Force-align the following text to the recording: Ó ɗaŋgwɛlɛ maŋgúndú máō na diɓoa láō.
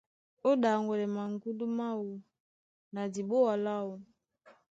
Ó 0.47 0.49
ɗaŋgwɛlɛ 0.61 1.05
maŋgúndú 1.15 1.65
máō 1.77 2.07
na 2.93 3.01
diɓoa 3.13 3.53
láō. 3.65 3.91